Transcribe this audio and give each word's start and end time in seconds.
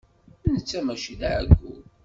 Netta 0.53 0.79
mačči 0.85 1.13
d 1.19 1.21
aɛeggun. 1.29 1.81